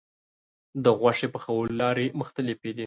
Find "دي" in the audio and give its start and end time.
2.77-2.79